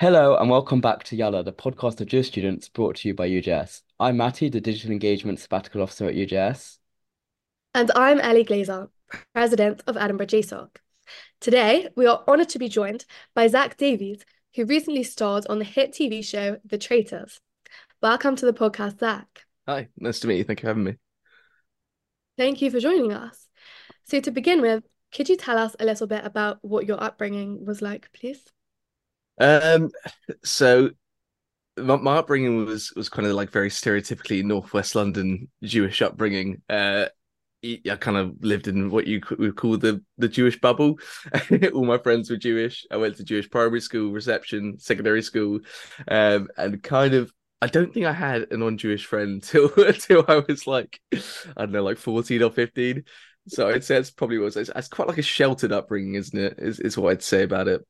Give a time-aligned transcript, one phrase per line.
[0.00, 3.28] Hello and welcome back to Yalla, the podcast of Jewish students brought to you by
[3.28, 3.82] UJS.
[3.98, 6.78] I'm Matty, the Digital Engagement Sabbatical Officer at UJS.
[7.74, 8.90] And I'm Ellie Glaser,
[9.34, 10.68] President of Edinburgh JSOC.
[11.40, 14.24] Today, we are honoured to be joined by Zack Davies,
[14.54, 17.40] who recently starred on the hit TV show The Traitors.
[18.00, 19.46] Welcome to the podcast, Zack.
[19.66, 20.44] Hi, nice to meet you.
[20.44, 20.94] Thank you for having me.
[22.36, 23.48] Thank you for joining us.
[24.04, 27.66] So, to begin with, could you tell us a little bit about what your upbringing
[27.66, 28.44] was like, please?
[29.40, 29.90] Um,
[30.44, 30.90] so
[31.76, 36.62] my, my upbringing was was kind of like very stereotypically Northwest London Jewish upbringing.
[36.68, 37.06] Uh,
[37.64, 40.98] I kind of lived in what you would call the the Jewish bubble.
[41.74, 42.86] All my friends were Jewish.
[42.90, 45.60] I went to Jewish primary school, reception, secondary school,
[46.08, 47.32] um, and kind of.
[47.60, 51.18] I don't think I had a non-Jewish friend till till I was like, I
[51.62, 53.04] don't know, like fourteen or fifteen.
[53.48, 56.54] So I'd say it's probably was it's, it's quite like a sheltered upbringing, isn't it?
[56.58, 57.84] Is is what I'd say about it.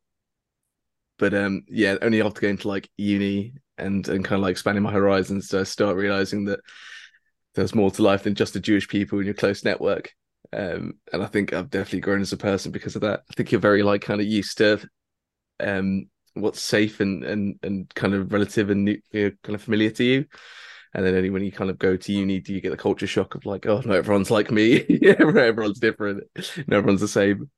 [1.19, 4.83] But um, yeah, only after going to like uni and and kind of like expanding
[4.83, 6.61] my horizons, I start realizing that
[7.55, 10.13] there's more to life than just the Jewish people in your close network.
[10.53, 13.23] Um, and I think I've definitely grown as a person because of that.
[13.31, 14.81] I think you're very like kind of used to
[15.61, 20.05] um what's safe and and and kind of relative and new, kind of familiar to
[20.05, 20.25] you.
[20.95, 23.07] And then only when you kind of go to uni do you get the culture
[23.07, 24.81] shock of like, oh no, everyone's like me.
[25.19, 26.25] everyone's different.
[26.67, 27.51] No everyone's the same.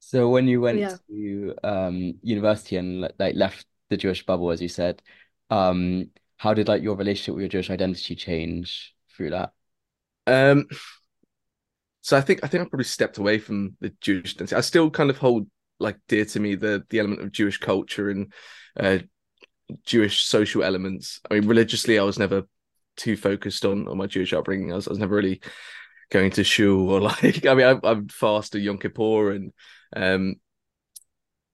[0.00, 0.96] So when you went Yeah.
[1.08, 5.02] to um, university and like left the Jewish bubble, as you said,
[5.50, 9.52] um, how did like your relationship with your Jewish identity change through that?
[10.26, 10.66] Um,
[12.00, 14.56] so I think I think I probably stepped away from the Jewish identity.
[14.56, 15.46] I still kind of hold
[15.80, 18.32] like dear to me the the element of Jewish culture and
[18.78, 18.98] uh,
[19.84, 21.20] Jewish social elements.
[21.30, 22.44] I mean, religiously, I was never
[22.96, 24.72] too focused on on my Jewish upbringing.
[24.72, 25.40] I was, I was never really
[26.10, 27.46] going to shul or like.
[27.46, 29.52] I mean, I, I'm fast to Yom Kippur and
[29.94, 30.36] um,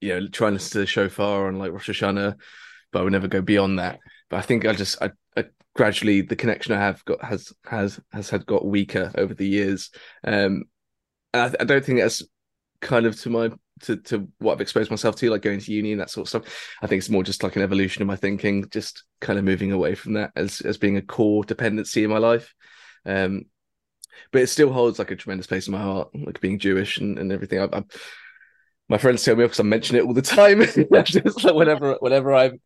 [0.01, 2.37] you know, trying to listen to the shofar on like Rosh Hashanah,
[2.93, 3.99] but I would never go beyond that.
[4.29, 8.01] But I think I just I, I gradually the connection I have got has has
[8.13, 9.91] has had got weaker over the years.
[10.23, 10.65] Um,
[11.33, 12.23] and I, I don't think that's
[12.81, 13.51] kind of to my
[13.83, 16.29] to to what I've exposed myself to, like going to uni and that sort of
[16.29, 16.75] stuff.
[16.83, 19.73] I think it's more just like an evolution of my thinking, just kind of moving
[19.73, 22.55] away from that as as being a core dependency in my life.
[23.07, 23.47] Um,
[24.33, 27.19] but it still holds like a tremendous place in my heart, like being Jewish and,
[27.19, 27.59] and everything.
[27.61, 27.85] I, I,
[28.89, 30.61] my friends tell me because I mention it all the time.
[31.05, 32.61] just like whenever, whenever I'm,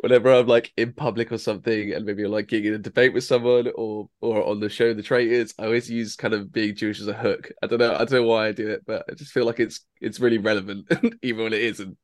[0.00, 3.14] whenever I'm like in public or something, and maybe you're like getting in a debate
[3.14, 6.74] with someone or or on the show The Traitors, I always use kind of being
[6.74, 7.50] Jewish as a hook.
[7.62, 9.60] I don't know, I don't know why I do it, but I just feel like
[9.60, 10.86] it's it's really relevant,
[11.22, 11.96] even when it isn't.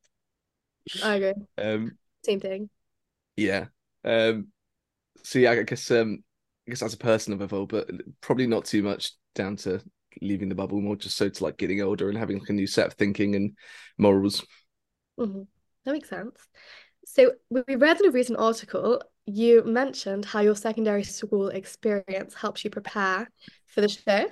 [1.03, 1.33] I agree.
[1.57, 2.69] Um, Same thing.
[3.35, 3.65] yeah.
[4.03, 4.47] Um,
[5.23, 6.23] so yeah, I guess um,
[6.67, 7.89] I guess as a person I've evolved, but
[8.21, 9.81] probably not too much down to
[10.21, 12.67] leaving the bubble, more just so to like getting older and having like a new
[12.67, 13.57] set of thinking and
[13.97, 14.45] morals.
[15.17, 15.43] hmm
[15.85, 16.37] That makes sense.
[17.05, 22.33] So we we read in a recent article, you mentioned how your secondary school experience
[22.35, 23.29] helps you prepare
[23.67, 24.29] for the show.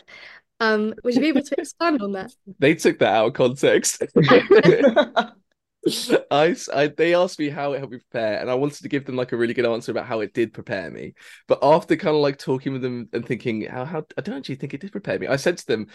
[0.60, 2.32] Um, would you be able to expand on that?
[2.60, 4.04] They took that out of context.
[6.32, 9.06] I, I they asked me how it helped me prepare, and I wanted to give
[9.06, 11.14] them like a really good answer about how it did prepare me.
[11.48, 14.56] But after kind of like talking with them and thinking how how I don't actually
[14.56, 15.88] think it did prepare me, I said to them,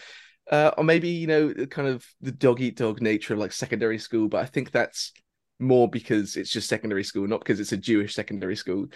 [0.49, 3.97] uh, or maybe you know kind of the dog eat dog nature of like secondary
[3.97, 5.11] school, but I think that's
[5.59, 8.87] more because it's just secondary school, not because it's a Jewish secondary school.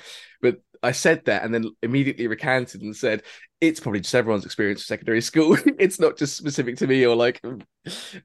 [0.41, 3.23] But I said that and then immediately recanted and said
[3.59, 5.57] it's probably just everyone's experience of secondary school.
[5.79, 7.41] it's not just specific to me or like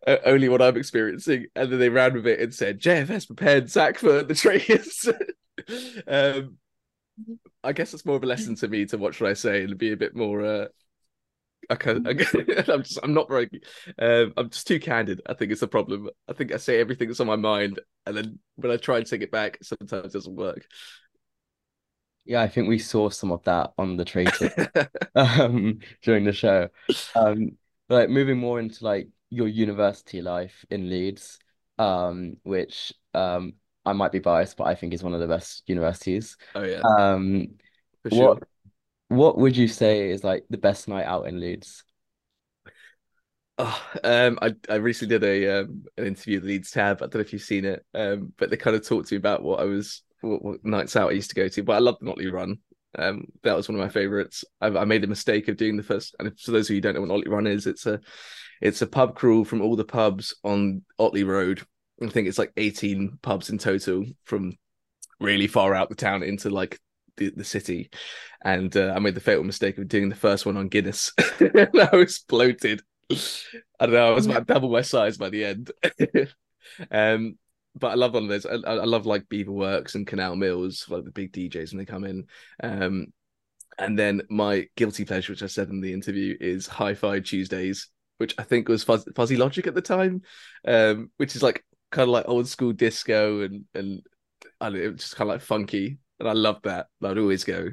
[0.06, 1.47] uh, only what I'm experiencing.
[1.56, 5.09] And then they ran with it and said JFS prepared Zack for the traitors.
[6.06, 6.59] um,
[7.65, 9.78] I guess it's more of a lesson to me to watch what I say and
[9.78, 10.44] be a bit more.
[10.44, 10.66] Uh,
[11.70, 11.93] Okay,
[12.69, 13.49] I'm just I'm not very
[13.99, 15.20] um, I'm just too candid.
[15.26, 16.09] I think it's a problem.
[16.28, 19.06] I think I say everything that's on my mind, and then when I try and
[19.06, 20.66] take it back, sometimes it doesn't work.
[22.30, 24.54] Yeah, I think we saw some of that on the Traitors
[25.16, 26.68] um, during the show.
[27.16, 27.58] Um,
[27.88, 31.40] like moving more into like your university life in Leeds,
[31.78, 33.54] um, which um,
[33.84, 36.37] I might be biased, but I think is one of the best universities.
[36.55, 37.49] Oh yeah, Um,
[38.02, 38.37] for sure.
[38.37, 38.44] what
[39.08, 41.82] what would you say is like the best night out in Leeds?
[43.58, 46.99] Oh, um, I I recently did a um an interview with Leeds Tab.
[46.99, 47.84] I don't know if you've seen it.
[47.94, 50.96] Um, but they kind of talked to me about what I was what, what nights
[50.96, 51.62] out I used to go to.
[51.62, 52.58] But I love the Notley Run.
[52.99, 54.44] Um, that was one of my favorites.
[54.61, 56.14] I, I made the mistake of doing the first.
[56.19, 58.00] And for those of you who don't know what Notley Run is, it's a
[58.61, 61.62] it's a pub crawl from all the pubs on Otley Road.
[62.02, 64.55] I think it's like 18 pubs in total from
[65.19, 66.78] really far out the town into like
[67.17, 67.90] the, the city.
[68.43, 71.12] And uh, I made the fatal mistake of doing the first one on Guinness.
[71.40, 72.82] and I was bloated.
[73.11, 75.70] I don't know, I was about double my size by the end.
[76.90, 77.37] um,
[77.75, 78.46] but I love one of those.
[78.46, 82.05] I, I love like Beaverworks and Canal Mills, like the big DJs when they come
[82.05, 82.26] in.
[82.62, 83.06] Um,
[83.78, 87.88] and then my guilty pleasure, which I said in the interview, is Hi-Fi Tuesdays,
[88.19, 90.22] which I think was Fuzz- Fuzzy Logic at the time,
[90.67, 94.02] um, which is like kind of like old school disco and and
[94.61, 96.88] I don't know, it was just kind of like funky, and I love that.
[97.02, 97.70] I'd always go.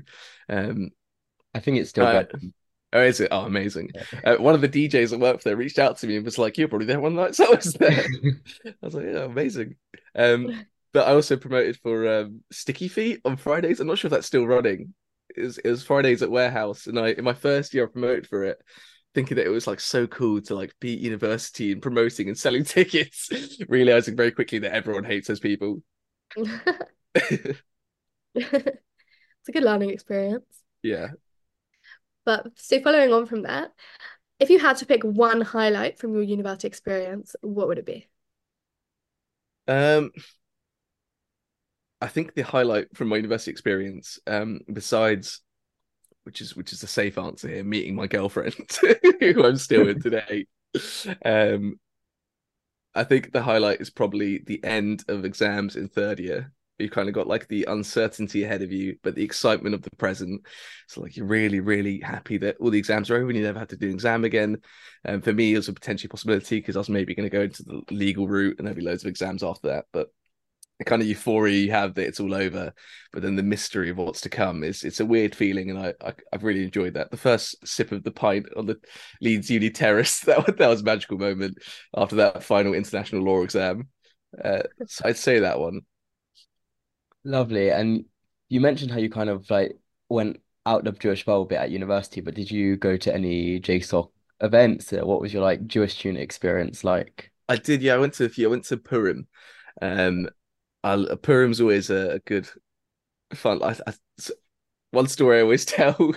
[0.49, 0.91] Um,
[1.53, 2.39] I think it's still uh, better.
[2.97, 3.27] Oh, is it?
[3.31, 3.91] Oh, amazing.
[4.23, 6.57] Uh, one of the DJs that worked there reached out to me and was like,
[6.57, 7.35] You're probably there one night.
[7.35, 8.05] So I was there.
[8.65, 9.75] I was like, Yeah, amazing.
[10.15, 13.79] Um, but I also promoted for um, Sticky Feet on Fridays.
[13.79, 14.95] I'm not sure if that's still running.
[15.35, 16.87] It was, it was Fridays at Warehouse.
[16.87, 18.57] And I, in my first year, I promoted for it,
[19.13, 22.37] thinking that it was like so cool to like be at university and promoting and
[22.37, 23.29] selling tickets,
[23.67, 25.83] realizing very quickly that everyone hates those people.
[28.33, 30.45] It's a good learning experience.
[30.81, 31.09] yeah.
[32.27, 33.71] But so following on from that,
[34.37, 38.05] if you had to pick one highlight from your university experience, what would it be?
[39.65, 40.11] Um,
[42.01, 45.39] I think the highlight from my university experience, um, besides
[46.25, 48.77] which is which is the safe answer here, meeting my girlfriend,
[49.21, 50.47] who I'm still with today.
[51.23, 51.79] Um,
[52.93, 56.51] I think the highlight is probably the end of exams in third year.
[56.79, 59.89] You kind of got like the uncertainty ahead of you, but the excitement of the
[59.97, 60.41] present.
[60.87, 63.59] So like you're really, really happy that all the exams are over and you never
[63.59, 64.57] have to do an exam again.
[65.03, 67.43] And for me, it was a potential possibility because I was maybe going to go
[67.43, 69.85] into the legal route and there'd be loads of exams after that.
[69.91, 70.09] But
[70.79, 72.73] the kind of euphoria you have that it's all over,
[73.11, 75.93] but then the mystery of what's to come is it's a weird feeling, and I,
[76.01, 77.09] I have really enjoyed that.
[77.09, 78.77] The first sip of the pint on the
[79.21, 81.57] Leeds Uni terrace that that was a magical moment
[81.95, 83.89] after that final international law exam.
[84.43, 85.81] Uh, so I'd say that one.
[87.27, 87.71] Lovely.
[87.71, 88.05] And
[88.47, 89.77] you mentioned how you kind of like
[90.07, 94.09] went out of Jewish bubble bit at university, but did you go to any JSOC
[94.39, 94.93] events?
[94.93, 97.33] What was your like Jewish student experience like?
[97.49, 97.95] I did, yeah.
[97.95, 98.47] I went to a few.
[98.47, 99.27] I went to Purim.
[99.81, 100.29] Um,
[100.85, 102.47] I, Purim's always a, a good
[103.33, 103.61] fun.
[103.61, 103.93] I, I,
[104.91, 106.13] one story I always tell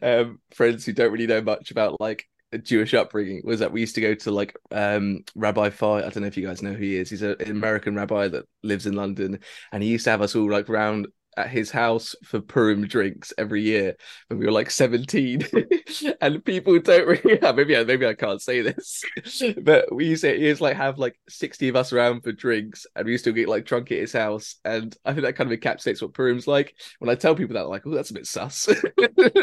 [0.00, 3.94] um, friends who don't really know much about like Jewish upbringing was that we used
[3.96, 5.98] to go to like um, Rabbi Fai.
[5.98, 7.10] I don't know if you guys know who he is.
[7.10, 9.40] He's an American rabbi that lives in London,
[9.72, 13.32] and he used to have us all like round at his house for Purim drinks
[13.36, 13.96] every year
[14.28, 15.46] when we were like 17.
[16.20, 19.04] and people don't really have maybe maybe I can't say this.
[19.62, 22.32] but we used to he used to like have like 60 of us around for
[22.32, 24.56] drinks and we used to get like drunk at his house.
[24.64, 26.74] And I think that kind of encapsulates what Purim's like.
[26.98, 28.68] When I tell people that, like, oh, that's a bit sus.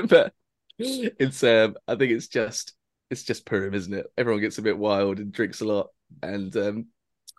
[0.08, 0.34] but
[0.80, 2.74] it's um I think it's just
[3.14, 4.08] it's just Purim, isn't it?
[4.18, 5.88] Everyone gets a bit wild and drinks a lot.
[6.22, 6.88] And um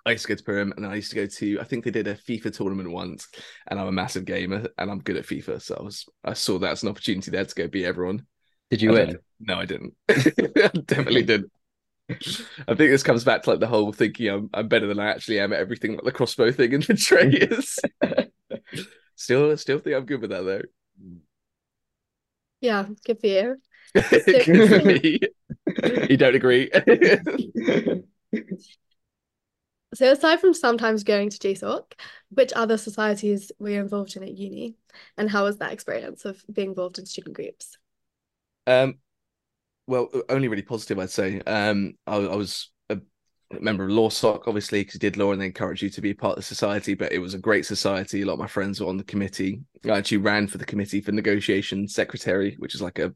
[0.07, 1.91] I used to go to Purim and I used to go to I think they
[1.91, 3.29] did a FIFA tournament once
[3.67, 6.59] and I'm a massive gamer and I'm good at FIFA so I was I saw
[6.59, 8.27] that as an opportunity there to go beat everyone.
[8.71, 9.19] Did you I win?
[9.41, 9.95] No, I didn't.
[10.09, 11.51] I definitely didn't.
[12.11, 15.11] I think this comes back to like the whole thinking I'm I'm better than I
[15.11, 17.79] actually am at everything like the crossbow thing and the tray is.
[19.17, 20.63] still still think I'm good with that though.
[22.61, 23.57] Yeah, good for you.
[23.95, 25.21] good for me.
[26.11, 26.71] you don't agree?
[29.95, 31.93] So aside from sometimes going to JSOC,
[32.31, 34.75] which other societies were you involved in at uni?
[35.17, 37.79] And how was that experience of being involved in student groups?
[38.67, 38.99] Um,
[39.87, 41.41] well, only really positive, I'd say.
[41.43, 42.99] Um, I, I was a
[43.61, 46.15] member of LawSoc, obviously, because you did law and they encourage you to be a
[46.15, 48.23] part of the society, but it was a great society.
[48.23, 49.61] A lot of my friends were on the committee.
[49.85, 53.15] I actually ran for the committee for negotiation secretary, which is like a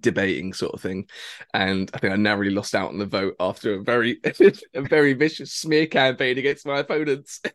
[0.00, 1.06] debating sort of thing.
[1.54, 4.20] And I think I narrowly lost out on the vote after a very
[4.74, 7.40] a very vicious smear campaign against my opponents.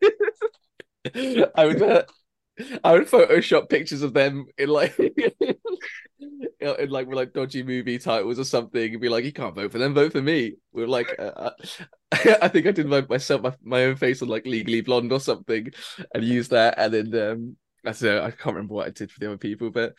[1.15, 2.03] I would uh,
[2.83, 4.97] I would Photoshop pictures of them in like
[6.59, 9.77] in like like dodgy movie titles or something and be like, you can't vote for
[9.77, 10.53] them, vote for me.
[10.71, 11.51] We are like, uh,
[12.11, 15.19] I think I did my, myself my, my own face on like Legally Blonde or
[15.19, 15.71] something,
[16.13, 19.27] and used that, and then um, I I can't remember what I did for the
[19.27, 19.93] other people, but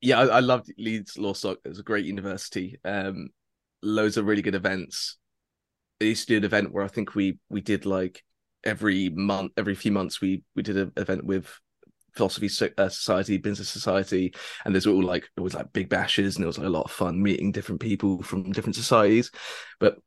[0.00, 1.56] yeah, I, I loved Leeds LawSoc.
[1.64, 2.78] It was a great university.
[2.84, 3.28] Um,
[3.82, 5.16] loads of really good events.
[6.00, 8.22] I used to do an event where I think we we did like
[8.64, 11.52] every month, every few months, we we did an event with
[12.14, 16.44] philosophy uh, society, business society, and there's all like it was like big bashes, and
[16.44, 19.30] it was like a lot of fun meeting different people from different societies.
[19.80, 19.98] But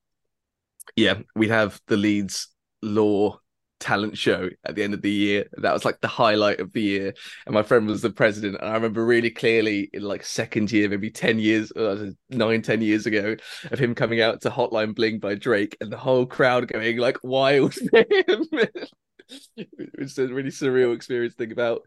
[0.95, 2.47] yeah, we'd have the Leeds
[2.81, 3.39] law
[3.81, 5.45] talent show at the end of the year.
[5.57, 7.13] That was like the highlight of the year.
[7.45, 8.57] And my friend was the president.
[8.61, 12.81] And I remember really clearly in like second year, maybe 10 years, uh, nine, 10
[12.81, 13.35] years ago,
[13.71, 17.17] of him coming out to Hotline Bling by Drake and the whole crowd going like
[17.23, 17.75] wild.
[17.91, 17.91] Which
[19.57, 21.81] a really surreal experience to think about.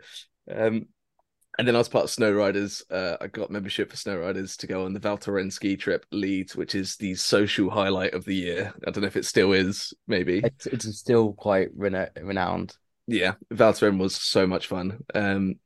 [0.55, 0.87] Um,
[1.59, 2.83] and then I was part of Snow Riders.
[2.91, 5.19] Uh, I got membership for Snow Riders to go on the Val
[5.51, 8.73] ski trip Leeds, which is the social highlight of the year.
[8.87, 10.43] I don't know if it still is, maybe.
[10.45, 12.77] It's, it's still quite rena renowned.
[13.07, 15.05] Yeah, Val was so much fun.
[15.15, 15.57] Um,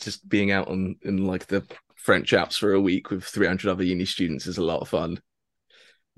[0.00, 1.64] just being out on in like the
[1.96, 5.20] French Alps for a week with 300 other uni students is a lot of fun.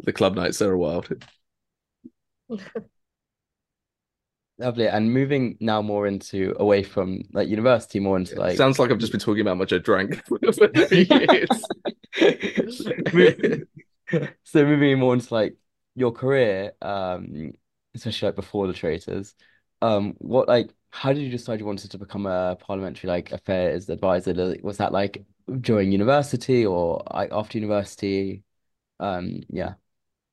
[0.01, 1.09] The club nights are wild.
[4.59, 4.89] Lovely.
[4.89, 8.99] And moving now more into away from like university, more into like sounds like I've
[8.99, 10.23] just been talking about how much I drank
[14.43, 15.57] so moving more into like
[15.95, 17.53] your career, um,
[17.95, 19.35] especially like before the traitors,
[19.81, 23.89] um, what like how did you decide you wanted to become a parliamentary like affairs
[23.89, 24.57] advisor?
[24.63, 25.25] Was that like
[25.61, 28.43] during university or like after university?
[28.99, 29.75] Um, yeah.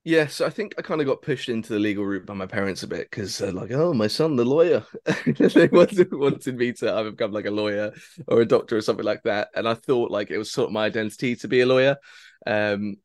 [0.08, 2.46] Yeah, so I think I kind of got pushed into the legal route by my
[2.46, 4.86] parents a bit because they're like, "Oh, my son, the lawyer."
[5.26, 7.92] they wanted, wanted me to either become like a lawyer
[8.28, 10.74] or a doctor or something like that, and I thought like it was sort of
[10.74, 11.98] my identity to be a lawyer.
[12.46, 12.98] Um,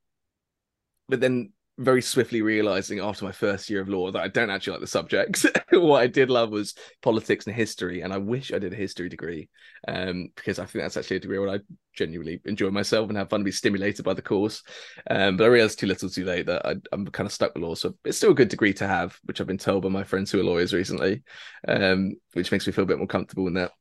[1.08, 4.72] but then very swiftly realizing after my first year of law that I don't actually
[4.72, 5.46] like the subjects.
[5.72, 9.08] what I did love was politics and history, and I wish I did a history
[9.08, 9.48] degree
[9.88, 11.60] um, because I think that's actually a degree where I
[11.94, 14.62] genuinely enjoy myself and have fun to be stimulated by the course.
[15.08, 17.62] Um, but I realized too little too late that I, am kind of stuck with
[17.62, 17.74] law.
[17.74, 20.30] So it's still a good degree to have, which I've been told by my friends
[20.30, 21.22] who are lawyers recently,
[21.66, 23.72] um, which makes me feel a bit more comfortable in that.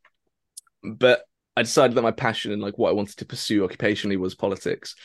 [0.84, 1.24] But
[1.60, 4.96] I decided that my passion and like what I wanted to pursue occupationally was politics.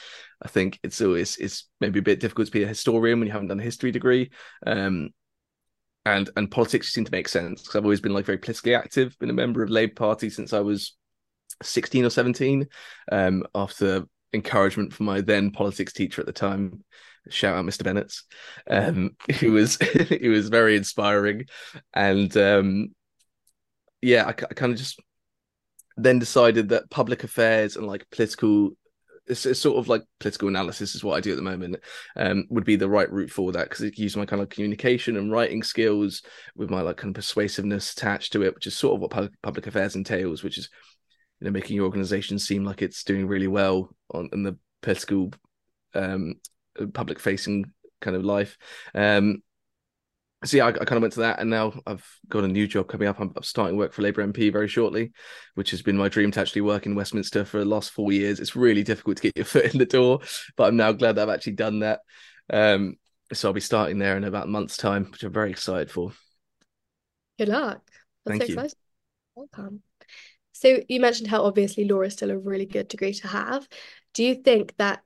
[0.41, 3.33] I think it's always it's maybe a bit difficult to be a historian when you
[3.33, 4.31] haven't done a history degree.
[4.65, 5.11] Um,
[6.07, 9.19] and and politics seem to make sense because I've always been like very politically active,
[9.19, 10.97] been a member of Labour Party since I was
[11.61, 12.69] 16 or 17.
[13.11, 16.85] Um, after encouragement from my then politics teacher at the time,
[17.31, 17.83] shout out Mr.
[17.83, 18.15] Bennett.
[18.71, 19.77] Um, he was
[20.09, 21.47] he was very inspiring,
[21.93, 22.95] and um,
[24.01, 25.01] yeah, I, I kind of just
[25.97, 28.73] then decided that public affairs and like political
[29.27, 31.77] it's, it's, sort of like political analysis is what I do at the moment.
[32.17, 35.17] Um, would be the right route for that because it uses my kind of communication
[35.17, 36.23] and writing skills
[36.55, 39.37] with my like kind of persuasiveness attached to it, which is sort of what pu-
[39.43, 40.69] public affairs entails, which is
[41.41, 45.33] you know making your organization seem like it's doing really well on in the political,
[45.95, 46.35] um,
[46.93, 47.65] public facing
[48.01, 48.59] kind of life.
[48.95, 49.43] Um,
[50.45, 52.67] so yeah, I, I, kind of went to that, and now I've got a new
[52.67, 53.21] job coming up.
[53.21, 55.13] I'm, I'm, starting work for Labour MP very shortly,
[55.55, 58.41] which has been my dream to actually work in Westminster for the last four years.
[58.41, 60.21] It's really difficult to get your foot in the door,
[60.57, 62.01] but I'm now glad that I've actually done that.
[62.51, 62.97] Um,
[63.33, 66.13] so I'll be starting there in about a month's time, which I'm very excited for.
[67.39, 67.83] Good luck.
[68.25, 68.69] That's Thank so you.
[69.35, 69.83] Welcome.
[70.53, 73.69] So you mentioned how obviously law is still a really good degree to have.
[74.13, 75.03] Do you think that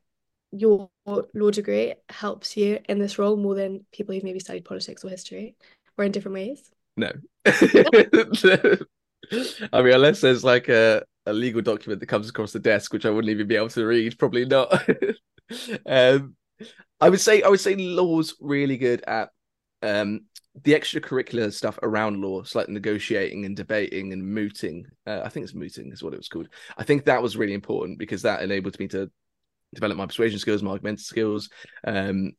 [0.52, 5.05] your law degree helps you in this role more than people who've maybe studied politics
[5.05, 5.55] or history
[5.97, 6.71] or in different ways?
[6.97, 7.12] No.
[7.47, 8.78] I
[9.83, 13.11] mean, unless there's like a, a legal document that comes across the desk, which I
[13.11, 14.88] wouldn't even be able to read, probably not.
[15.87, 16.35] um,
[17.00, 19.31] I would say I would say law's really good at
[19.83, 20.23] um,
[20.64, 24.87] the extracurricular stuff around law, so like negotiating and debating and mooting.
[25.07, 26.49] Uh, I think it's mooting is what it was called.
[26.76, 29.11] I think that was really important because that enabled me to
[29.75, 31.50] develop my persuasion skills, my argumentative skills.
[31.84, 32.32] Um,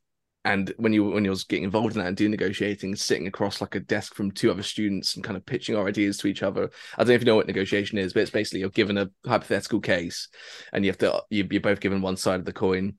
[0.45, 3.75] and when you when you're getting involved in that and doing negotiating, sitting across like
[3.75, 6.71] a desk from two other students and kind of pitching our ideas to each other.
[6.97, 9.09] I don't know if you know what negotiation is, but it's basically you're given a
[9.25, 10.29] hypothetical case,
[10.71, 12.95] and you have to you're both given one side of the coin.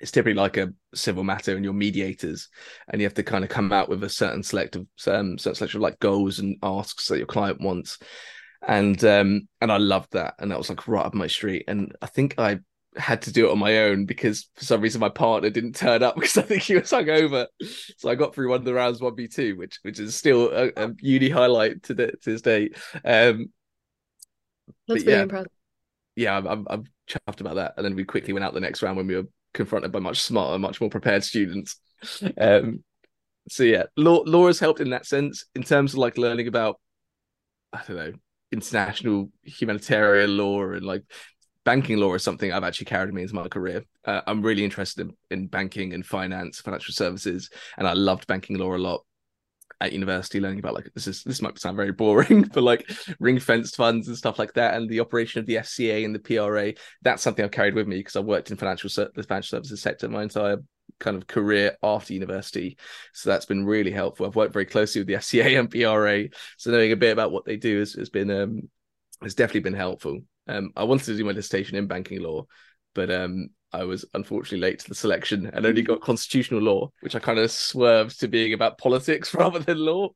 [0.00, 2.48] It's typically like a civil matter, and you're mediators,
[2.88, 5.56] and you have to kind of come out with a certain select of um, certain
[5.56, 7.98] selection of like goals and asks that your client wants
[8.66, 11.94] and um and I loved that and that was like right up my street and
[12.00, 12.60] I think I
[12.96, 16.02] had to do it on my own because for some reason my partner didn't turn
[16.02, 17.46] up because I think he was hungover.
[17.98, 20.50] So I got through one of the rounds one v two, which which is still
[20.52, 22.70] a, a uni highlight to, the, to this day.
[23.04, 23.52] Um,
[24.88, 25.52] That's yeah, impressive.
[26.16, 27.74] Yeah, I'm, I'm, I'm chuffed about that.
[27.76, 30.20] And then we quickly went out the next round when we were confronted by much
[30.20, 31.76] smarter, much more prepared students.
[32.36, 32.82] Um,
[33.48, 36.80] so yeah, law law has helped in that sense in terms of like learning about
[37.72, 38.12] I don't know
[38.52, 41.04] international humanitarian law and like
[41.64, 43.84] banking law is something I've actually carried me into my career.
[44.04, 48.58] Uh, I'm really interested in, in banking and finance, financial services, and I loved banking
[48.58, 49.04] law a lot
[49.82, 52.88] at university learning about like this is this might sound very boring but like
[53.18, 56.20] ring fenced funds and stuff like that and the operation of the FCA and the
[56.20, 59.82] PRA that's something I've carried with me because I've worked in financial the financial services
[59.82, 60.58] sector my entire
[61.00, 62.76] kind of career after university.
[63.12, 64.24] So that's been really helpful.
[64.24, 66.28] I've worked very closely with the FCA and PRA
[66.58, 68.68] so knowing a bit about what they do has, has been um
[69.20, 72.46] has definitely been helpful um, I wanted to do my dissertation in banking law,
[72.94, 77.14] but um, I was unfortunately late to the selection and only got constitutional law, which
[77.14, 80.10] I kind of swerved to being about politics rather than law.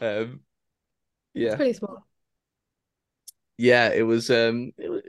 [0.00, 0.40] Um,
[1.34, 2.06] yeah, it's pretty small.
[3.56, 4.30] yeah, it was.
[4.30, 5.02] Um, it was,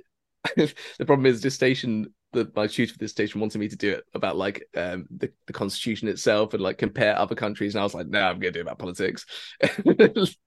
[0.97, 2.13] the problem is this station.
[2.31, 5.31] The, my tutor for this station wanted me to do it about like um the,
[5.47, 8.51] the constitution itself and like compare other countries, and I was like, no, I'm gonna
[8.51, 9.25] do it about politics.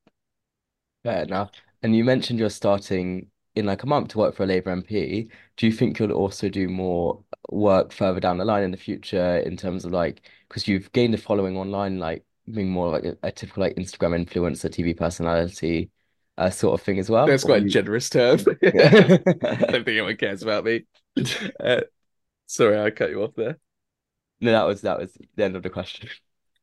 [1.05, 1.51] Fair enough.
[1.83, 5.29] And you mentioned you're starting in like a month to work for a Labour MP.
[5.57, 9.39] Do you think you'll also do more work further down the line in the future
[9.39, 13.17] in terms of like because you've gained a following online, like being more like a,
[13.23, 15.91] a typical like Instagram influencer, TV personality,
[16.39, 17.27] uh, sort of thing as well?
[17.27, 17.71] That's quite a you...
[17.71, 18.41] generous term.
[18.63, 20.87] I don't think anyone cares about me.
[21.61, 21.83] Uh,
[22.47, 23.59] sorry, I cut you off there.
[24.41, 26.09] No, that was that was the end of the question.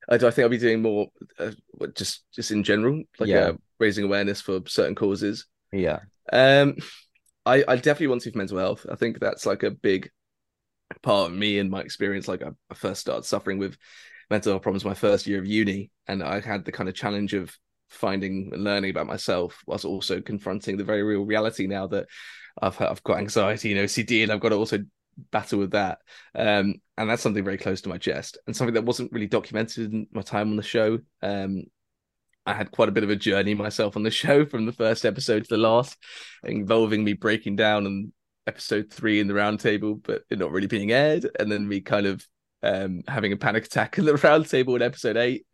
[0.09, 0.27] I do.
[0.27, 1.51] I think I'll be doing more, uh,
[1.95, 3.39] just just in general, like Yeah.
[3.39, 5.45] uh, raising awareness for certain causes.
[5.71, 5.99] Yeah.
[6.31, 6.75] Um,
[7.45, 8.85] I I definitely want to for mental health.
[8.89, 10.09] I think that's like a big
[11.01, 12.27] part of me and my experience.
[12.27, 13.77] Like I, I first started suffering with
[14.29, 17.33] mental health problems my first year of uni, and I had the kind of challenge
[17.33, 17.55] of
[17.89, 22.07] finding and learning about myself whilst also confronting the very real reality now that
[22.61, 24.79] I've I've got anxiety and OCD, and I've got to also
[25.31, 25.99] battle with that.
[26.35, 29.91] Um, and that's something very close to my chest, and something that wasn't really documented
[29.93, 30.99] in my time on the show.
[31.21, 31.63] Um,
[32.45, 35.05] I had quite a bit of a journey myself on the show from the first
[35.05, 35.97] episode to the last,
[36.43, 38.13] involving me breaking down on
[38.47, 42.05] episode three in the roundtable, but it not really being aired, and then me kind
[42.05, 42.25] of
[42.63, 45.45] um, having a panic attack in the roundtable in episode eight,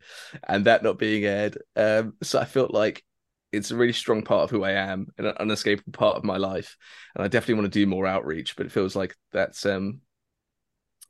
[0.48, 1.58] and that not being aired.
[1.76, 3.04] Um, so I felt like
[3.52, 6.36] it's a really strong part of who I am and an unescapable part of my
[6.36, 6.76] life,
[7.14, 8.56] and I definitely want to do more outreach.
[8.56, 10.00] But it feels like that's um,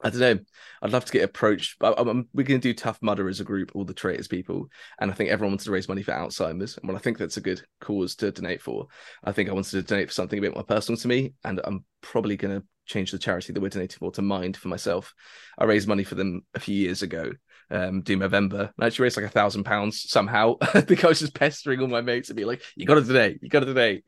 [0.02, 0.38] I don't know.
[0.82, 1.76] I'd love to get approached.
[1.82, 4.68] I, I'm, we're going to do Tough Mudder as a group, all the traitors people,
[5.00, 6.76] and I think everyone wants to raise money for Alzheimer's.
[6.76, 8.88] And well, I think that's a good cause to donate for.
[9.24, 11.60] I think I wanted to donate for something a bit more personal to me, and
[11.64, 15.14] I'm probably going to change the charity that we're donating for to Mind for myself.
[15.58, 17.32] I raised money for them a few years ago,
[17.70, 18.72] um, do November.
[18.78, 20.56] I actually raised like a thousand pounds somehow.
[20.60, 23.02] I think I was just pestering all my mates to be like, "You got to
[23.02, 24.04] donate, you got to donate."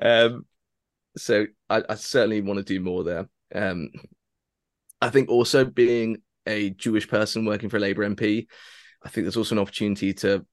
[0.00, 0.46] Um,
[1.16, 3.28] so I, I certainly want to do more there.
[3.54, 3.90] Um,
[5.02, 8.46] I think also being a Jewish person working for a Labour MP,
[9.04, 10.46] I think there's also an opportunity to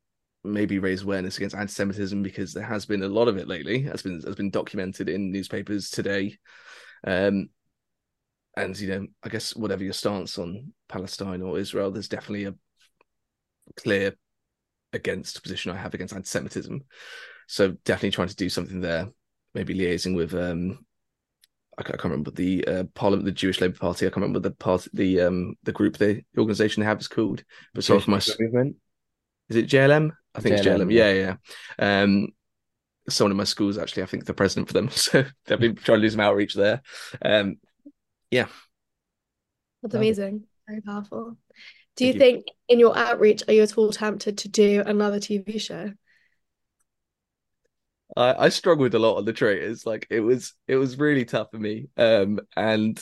[0.43, 3.83] maybe raise awareness against anti-Semitism because there has been a lot of it lately.
[3.83, 6.35] Has been has been documented in newspapers today.
[7.05, 7.49] Um,
[8.57, 12.55] and you know, I guess whatever your stance on Palestine or Israel, there's definitely a
[13.77, 14.15] clear
[14.93, 16.83] against position I have against anti-Semitism.
[17.47, 19.09] So definitely trying to do something there.
[19.53, 20.85] Maybe liaising with um,
[21.79, 24.05] I can't remember the uh, Parliament, the Jewish Labour Party.
[24.05, 27.07] I can't remember the part, the um, the group, the, the organization they have is
[27.07, 27.43] called.
[27.73, 28.75] But sorry for my, movement.
[29.47, 30.11] is it JLM?
[30.35, 30.93] I think it's JLM, JLM.
[30.93, 31.35] Yeah,
[31.79, 32.03] yeah.
[32.03, 32.29] Um,
[33.07, 34.89] someone in my school is actually, I think, the president for them.
[34.93, 36.81] So they've been trying to do some outreach there.
[37.23, 37.57] Um,
[38.31, 38.47] yeah.
[39.81, 40.43] That's amazing.
[40.67, 41.37] Very powerful.
[41.95, 42.19] Do you you.
[42.19, 45.93] think in your outreach, are you at all tempted to do another TV show?
[48.17, 49.86] I, I struggled a lot on the traitors.
[49.86, 51.88] Like it was it was really tough for me.
[51.98, 53.02] Um and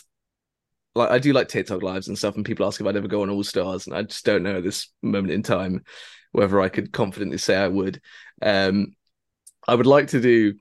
[0.95, 3.21] like I do like TikTok lives and stuff, and people ask if I'd ever go
[3.21, 5.83] on All Stars, and I just don't know at this moment in time
[6.31, 8.01] whether I could confidently say I would.
[8.41, 8.95] Um
[9.67, 10.55] I would like to do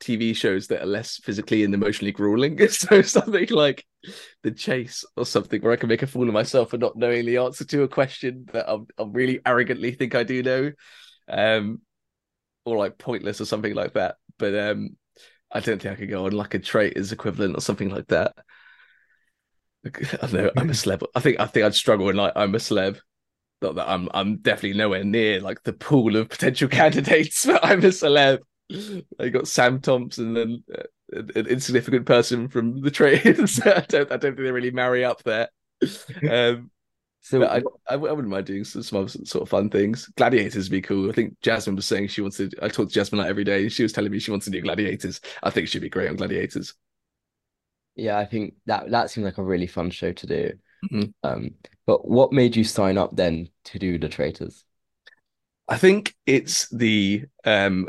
[0.00, 2.58] TV shows that are less physically and emotionally grueling.
[2.70, 3.84] So something like
[4.42, 7.26] The Chase or something where I can make a fool of myself for not knowing
[7.26, 10.72] the answer to a question that I really arrogantly think I do know.
[11.28, 11.80] Um
[12.64, 14.16] or like pointless or something like that.
[14.38, 14.96] But um,
[15.50, 18.34] I don't think I could go on like a traitors equivalent or something like that.
[20.22, 20.50] I know.
[20.56, 21.02] I'm a celeb.
[21.14, 22.98] I think I think I'd struggle in like I'm a celeb.
[23.60, 27.80] Not that I'm I'm definitely nowhere near like the pool of potential candidates, but I'm
[27.80, 28.38] a celeb.
[29.18, 33.60] I got Sam Thompson and uh, an insignificant person from the traitors.
[33.64, 35.48] I don't I don't think they really marry up there.
[36.28, 36.70] Um,
[37.24, 37.58] So I,
[37.88, 40.06] I, I wouldn't mind doing some, some other sort of fun things.
[40.16, 41.08] Gladiators would be cool.
[41.08, 42.54] I think Jasmine was saying she wanted.
[42.60, 43.62] I talk to Jasmine like every day.
[43.62, 45.20] And she was telling me she wants to do Gladiators.
[45.42, 46.74] I think she'd be great on Gladiators.
[47.94, 50.52] yeah, I think that that seems like a really fun show to do.
[50.90, 51.12] Mhm.
[51.22, 51.54] Um,
[51.86, 54.64] but what made you sign up then to do the traitors?
[55.68, 57.88] I think it's the um.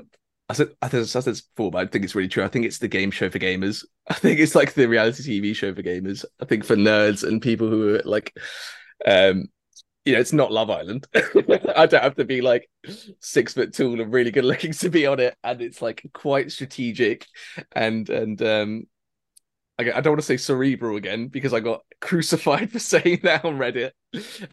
[0.49, 2.43] I said I said, I said this before, but I think it's really true.
[2.43, 3.85] I think it's the game show for gamers.
[4.07, 6.25] I think it's like the reality TV show for gamers.
[6.39, 8.33] I think for nerds and people who are like,
[9.07, 9.45] um,
[10.05, 11.07] you know, it's not Love Island.
[11.15, 12.69] I don't have to be like
[13.19, 16.51] six foot tall and really good looking to be on it, and it's like quite
[16.51, 17.25] strategic,
[17.71, 18.87] and and um,
[19.79, 23.57] I, don't want to say cerebral again because I got crucified for saying that on
[23.57, 23.91] Reddit,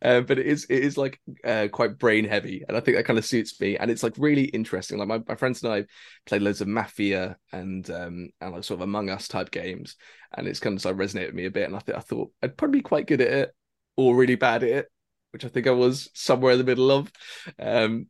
[0.03, 3.05] uh, but it is it is like uh, quite brain heavy, and I think that
[3.05, 4.99] kind of suits me, and it's like really interesting.
[4.99, 5.85] Like my, my friends and I
[6.27, 9.97] played loads of Mafia and um and like sort of Among Us type games,
[10.37, 12.31] and it's kind of like resonated with me a bit, and I think I thought
[12.41, 13.55] I'd probably be quite good at it
[13.97, 14.89] or really bad at it,
[15.33, 17.11] which I think I was somewhere in the middle of.
[17.59, 18.07] Um,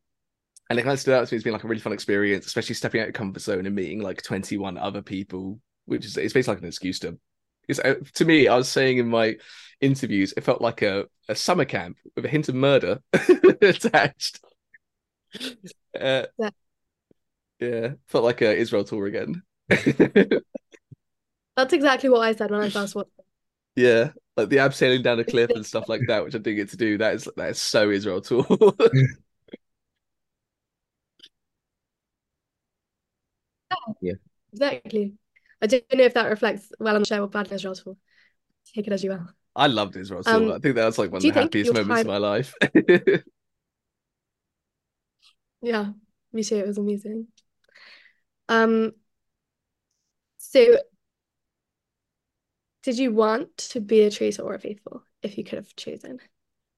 [0.68, 2.46] and it kind of stood out to me as being like a really fun experience,
[2.46, 6.32] especially stepping out of comfort zone and meeting like 21 other people, which is it's
[6.32, 7.18] basically like an excuse to.
[7.68, 9.36] It's, uh, to me, I was saying in my
[9.80, 14.40] interviews, it felt like a, a summer camp with a hint of murder attached.
[15.98, 16.50] Uh, yeah.
[17.58, 19.42] yeah, felt like a Israel tour again.
[21.56, 23.24] That's exactly what I said when I first watched it.
[23.76, 26.70] Yeah, like the abseiling down a cliff and stuff like that, which I didn't get
[26.70, 26.98] to do.
[26.98, 28.44] That is that is so Israel tour.
[34.00, 34.14] yeah,
[34.52, 35.14] exactly.
[35.62, 37.96] I don't know if that reflects well on the show or bad Israel tour.
[38.74, 39.26] Take it as you will.
[39.54, 40.34] I loved Israel tour.
[40.34, 42.00] Um, I think that was like one of the happiest moments time...
[42.00, 42.54] of my life.
[45.62, 45.90] yeah,
[46.32, 46.56] me too.
[46.56, 47.26] It was amazing.
[48.48, 48.92] Um,
[50.38, 50.78] so
[52.82, 56.18] did you want to be a traitor or a faithful if you could have chosen?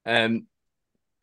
[0.04, 0.46] Um,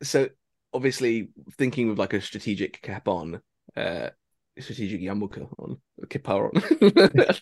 [0.02, 0.28] so
[0.72, 3.40] obviously thinking with like a strategic cap on,
[3.76, 4.10] uh,
[4.58, 6.50] strategic yarmulke on, kippah
[7.20, 7.34] on.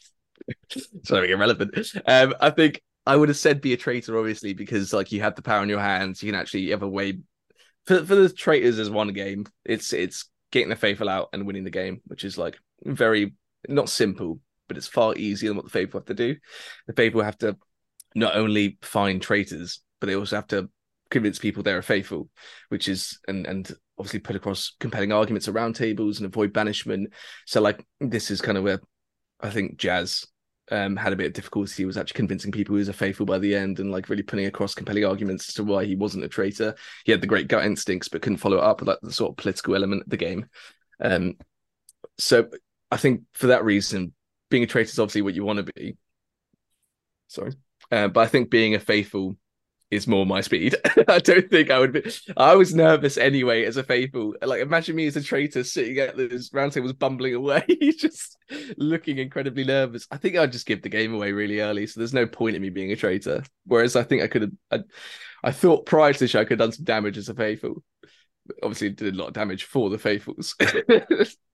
[1.05, 1.77] Sorry, irrelevant.
[2.07, 5.35] Um, I think I would have said be a traitor, obviously, because like you have
[5.35, 6.23] the power in your hands.
[6.23, 7.21] You can actually have a way
[7.87, 9.47] for for the traitors as one game.
[9.65, 13.35] It's it's getting the faithful out and winning the game, which is like very
[13.69, 16.37] not simple, but it's far easier than what the faithful have to do.
[16.87, 17.57] The faithful have to
[18.15, 20.69] not only find traitors, but they also have to
[21.11, 22.29] convince people they're faithful,
[22.69, 27.13] which is and and obviously put across compelling arguments around tables and avoid banishment.
[27.47, 28.81] So like this is kind of where
[29.41, 30.27] I think Jaz
[30.71, 31.85] um, had a bit of difficulty.
[31.85, 34.47] Was actually convincing people he was a faithful by the end and like really putting
[34.47, 36.75] across compelling arguments as to why he wasn't a traitor.
[37.05, 39.31] He had the great gut instincts, but couldn't follow it up with like the sort
[39.31, 40.47] of political element of the game.
[41.01, 41.35] Um,
[42.19, 42.49] so
[42.91, 44.13] I think for that reason,
[44.51, 45.97] being a traitor is obviously what you want to be.
[47.29, 47.53] Sorry,
[47.91, 49.37] uh, but I think being a faithful
[49.91, 50.77] is more my speed.
[51.09, 52.03] I don't think I would be.
[52.37, 54.35] I was nervous anyway as a faithful.
[54.43, 57.65] Like imagine me as a traitor sitting at this round table, bumbling away,
[57.99, 58.37] just
[58.77, 60.07] looking incredibly nervous.
[60.11, 62.63] I think I'd just give the game away really early, so there's no point in
[62.63, 63.43] me being a traitor.
[63.65, 64.53] Whereas I think I could have.
[64.71, 64.79] I,
[65.43, 67.83] I thought prior to the show I could have done some damage as a faithful.
[68.63, 70.55] Obviously, did a lot of damage for the faithfuls.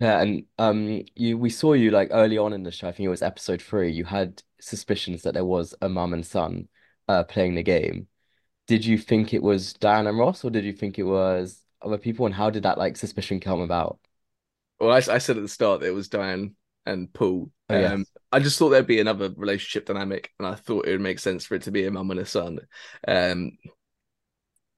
[0.00, 2.88] Yeah, and um, you we saw you like early on in the show.
[2.88, 3.92] I think it was episode three.
[3.92, 6.68] You had suspicions that there was a mum and son
[7.06, 8.08] uh playing the game.
[8.66, 11.98] Did you think it was Diane and Ross, or did you think it was other
[11.98, 12.24] people?
[12.24, 13.98] And how did that like suspicion come about?
[14.78, 17.50] Well, I, I said at the start that it was Diane and Paul.
[17.68, 17.92] Oh, yes.
[17.92, 21.18] Um, I just thought there'd be another relationship dynamic, and I thought it would make
[21.18, 22.60] sense for it to be a mum and a son,
[23.06, 23.58] um,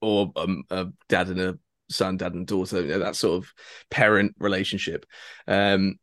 [0.01, 3.53] or um, a dad and a son, dad, and daughter, you know, that sort of
[3.89, 5.05] parent relationship.
[5.47, 5.99] Um,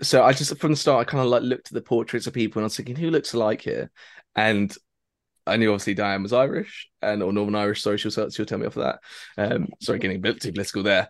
[0.00, 2.32] so I just from the start, I kind of like looked at the portraits of
[2.32, 3.90] people and I was thinking, who looks alike here?
[4.36, 4.74] And
[5.46, 7.82] I knew obviously Diane was Irish and or Northern Irish.
[7.82, 9.00] Sorry, she'll she'll tell me off of that.
[9.36, 11.08] Um, sorry, getting a bit too political there.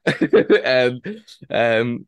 [0.65, 1.03] and
[1.51, 2.07] um,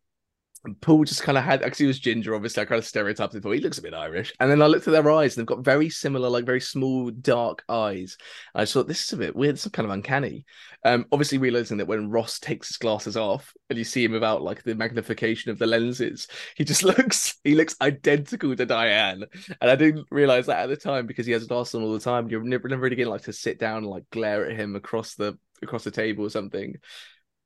[0.83, 2.63] Paul just kind of had he was ginger, obviously.
[2.63, 3.43] I kind of stereotyped him.
[3.43, 5.65] He looks a bit Irish, and then I looked at their eyes, and they've got
[5.65, 8.19] very similar, like very small, dark eyes.
[8.55, 9.55] I just thought this is a bit weird.
[9.55, 10.45] It's kind of uncanny.
[10.85, 14.43] Um, obviously realizing that when Ross takes his glasses off and you see him without
[14.43, 19.25] like the magnification of the lenses, he just looks he looks identical to Diane.
[19.63, 22.01] And I didn't realize that at the time because he has glasses on all the
[22.01, 22.29] time.
[22.29, 25.15] You're never, never really getting like to sit down and like glare at him across
[25.15, 26.77] the across the table or something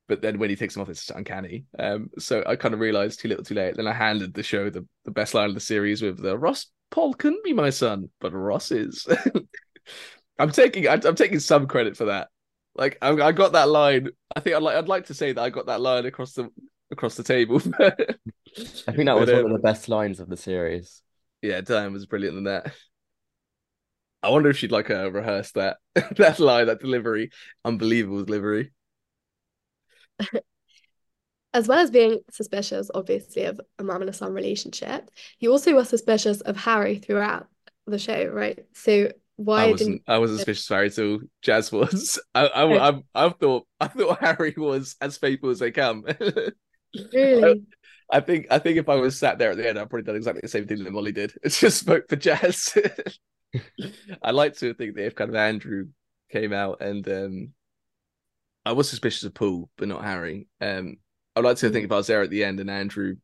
[0.09, 1.65] but then when he takes them off, it's uncanny.
[1.79, 3.77] Um, so I kind of realized too little, too late.
[3.77, 6.67] Then I handed the show the, the best line of the series with the Ross
[6.95, 9.07] Paul couldn't be my son, but Ross is.
[10.39, 12.29] I'm taking I'm, I'm, taking some credit for that.
[12.77, 14.11] Like I, I, got that line.
[14.37, 16.51] I think I'd like I'd like to say that I got that line across the
[16.93, 17.57] across the table.
[17.81, 17.91] I
[18.93, 21.03] think that was but, um, one of the best lines of the series.
[21.43, 22.73] Yeah, Diane was brilliant in that.
[24.23, 27.31] I wonder if she'd like uh, rehearse that that line, that delivery,
[27.65, 28.73] unbelievable delivery.
[31.55, 35.73] As well as being suspicious, obviously, of a mum and a son relationship, you also
[35.73, 37.47] were suspicious of Harry throughout
[37.87, 38.59] the show, right?
[38.75, 42.21] So why I wasn't I wasn't suspicious of Harry till Jaz was.
[42.35, 42.89] I I.
[42.89, 46.05] I, I thought I thought Harry was as faithful as they come.
[47.13, 47.65] really?
[48.13, 50.05] I, I, think I think if I was sat there at the end, I'd probably
[50.05, 51.35] done exactly the same thing that Mollie did.
[51.43, 52.77] It's just spoke for Jaz.
[54.23, 55.87] I like to think that if kind of Andrew
[56.31, 57.53] came out and um
[58.65, 60.49] I was suspicious of Paul, but not Harry.
[60.61, 60.97] Um,
[61.37, 63.17] I'd like to think if I was there at the end and Andrew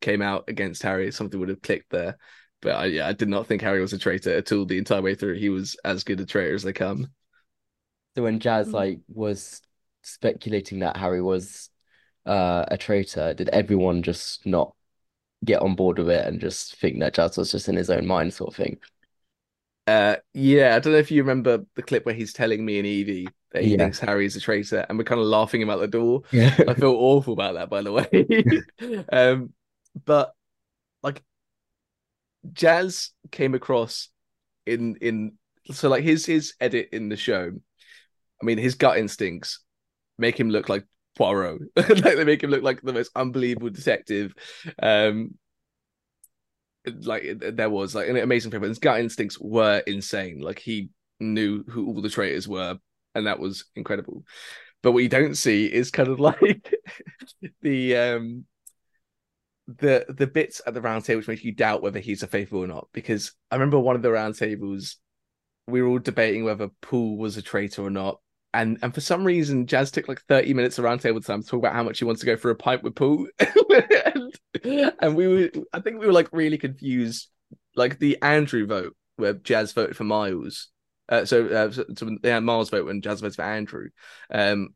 [0.00, 2.16] came out against Harry, something would have clicked there.
[2.62, 5.02] But I, yeah, I did not think Harry was a traitor at all the entire
[5.02, 5.34] way through.
[5.34, 7.08] He was as good a traitor as they come.
[8.16, 8.72] So when Jaz mm.
[8.72, 9.62] like was
[10.02, 11.70] speculating that Harry was
[12.26, 14.74] uh, a traitor, did everyone just not
[15.44, 18.06] get on board with it and just think that Jaz was just in his own
[18.06, 18.78] mind, sort of thing?
[19.90, 22.86] Uh, yeah, I don't know if you remember the clip where he's telling me and
[22.86, 23.78] Evie that he Yeah.
[23.78, 26.22] thinks Harry is a traitor, and we're kind of laughing him out the door.
[26.30, 26.54] Yeah.
[26.68, 29.04] I feel awful about that, by the way.
[29.12, 29.52] um,
[30.04, 30.32] but
[31.02, 31.24] like,
[32.52, 34.10] Jaz came across
[34.64, 35.32] in in
[35.72, 37.50] so like his his edit in the show.
[38.40, 39.58] I mean, his gut instincts
[40.18, 40.86] make him look like
[41.18, 41.62] Poirot.
[41.76, 44.34] like they make him look like the most unbelievable detective.
[44.80, 45.34] Um,
[46.86, 48.62] like there was like an amazing film.
[48.62, 50.40] His gut instincts were insane.
[50.40, 52.78] Like he knew who all the traitors were,
[53.14, 54.24] and that was incredible.
[54.82, 56.72] But what you don't see is kind of like
[57.62, 58.44] the um
[59.78, 62.64] the the bits at the round table which make you doubt whether he's a faithful
[62.64, 62.88] or not.
[62.92, 64.96] Because I remember one of the round tables,
[65.66, 68.20] we were all debating whether Paul was a traitor or not.
[68.52, 71.58] And and for some reason, Jaz took like 30 minutes around table time to talk
[71.58, 73.28] about how much he wants to go for a pint with Paul.
[73.38, 74.34] and,
[75.00, 77.28] and we were I think we were like really confused.
[77.76, 80.68] Like the Andrew vote where Jaz voted for Miles.
[81.08, 83.88] Uh, so, uh, so, so yeah, Miles vote when Jaz votes for Andrew.
[84.30, 84.74] Um,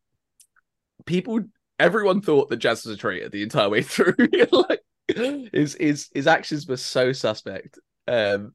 [1.07, 1.41] people,
[1.79, 4.15] everyone thought that Jaz was a traitor the entire way through.
[4.53, 7.79] like his his his actions were so suspect.
[8.07, 8.55] Um,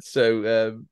[0.00, 0.88] so um,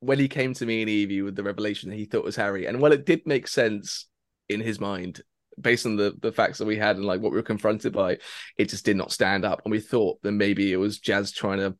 [0.00, 2.66] when he came to me and Evie with the revelation that he thought was Harry,
[2.66, 4.06] and while it did make sense
[4.48, 5.22] in his mind
[5.60, 8.18] based on the the facts that we had and like what we were confronted by,
[8.56, 11.58] it just did not stand up, and we thought that maybe it was Jaz trying
[11.58, 11.76] to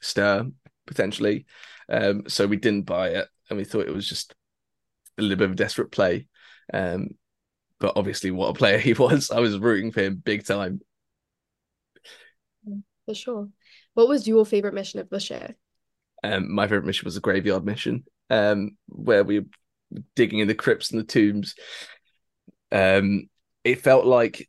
[0.00, 0.46] stir
[0.86, 1.46] potentially.
[1.88, 4.34] Um, so we didn't buy it, and we thought it was just
[5.18, 6.28] a little bit of a desperate play.
[6.72, 7.10] Um,
[7.80, 9.30] but obviously, what a player he was!
[9.30, 10.80] I was rooting for him big time.
[13.06, 13.48] For sure.
[13.94, 15.54] What was your favorite mission of the show?
[16.22, 19.46] Um, my favorite mission was a graveyard mission, um, where we were
[20.16, 21.54] digging in the crypts and the tombs.
[22.72, 23.28] Um,
[23.64, 24.48] it felt like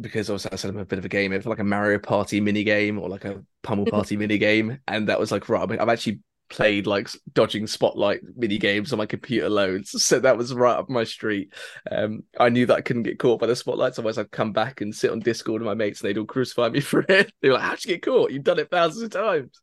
[0.00, 1.32] because I was I said I'm a bit of a game.
[1.32, 4.78] It felt like a Mario Party mini game or like a Pummel Party mini game,
[4.88, 5.80] and that was like right.
[5.80, 10.54] I've actually played like dodging spotlight mini games on my computer loads, so that was
[10.54, 11.52] right up my street.
[11.90, 14.80] Um, I knew that I couldn't get caught by the spotlights, otherwise I'd come back
[14.80, 17.32] and sit on Discord with my mates, and they'd all crucify me for it.
[17.40, 18.32] They were like, "How'd you get caught?
[18.32, 19.60] You've done it thousands of times."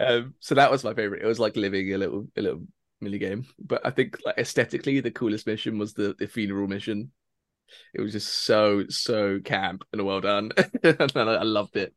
[0.00, 1.22] Um, so that was my favorite.
[1.22, 2.62] It was like living a little a little
[3.00, 7.12] mini game, but I think like aesthetically, the coolest mission was the the funeral mission.
[7.94, 10.52] It was just so so camp and well done,
[10.84, 11.94] and I, I loved it.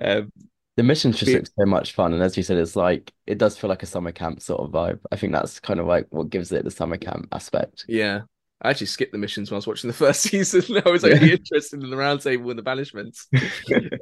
[0.00, 0.32] Um,
[0.76, 1.34] The missions just Yeah.
[1.34, 3.86] look so much fun, and as you said, it's like it does feel like a
[3.86, 5.00] summer camp sort of vibe.
[5.12, 7.86] I think that's kind of like what gives it the summer camp aspect.
[7.86, 8.22] yeah,
[8.62, 10.82] I actually skipped the missions when I was watching the first season.
[10.86, 11.32] I was only Yeah.
[11.32, 13.26] interested in the roundtable and the banishments.